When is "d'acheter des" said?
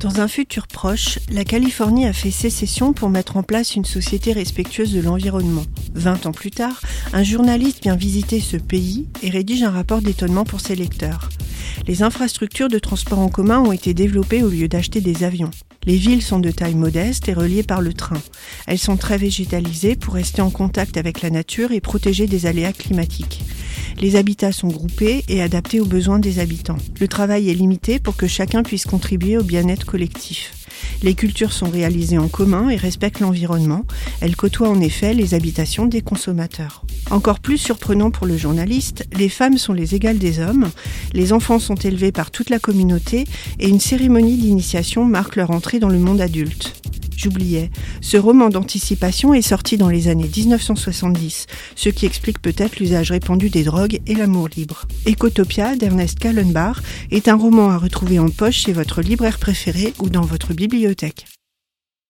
14.68-15.24